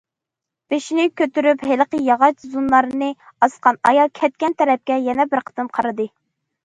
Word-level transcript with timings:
بېشىنى 0.73 1.03
كۆتۈرۈپ 1.21 1.65
ھېلىقى 1.71 1.99
ياغاچ 2.07 2.47
زۇننارنى 2.55 3.09
ئاسقان 3.49 3.79
ئايال 3.91 4.13
كەتكەن 4.21 4.57
تەرەپكە 4.63 4.99
يەنە 5.11 5.27
بىر 5.35 5.45
قېتىم 5.51 5.71
قارىدى. 5.79 6.09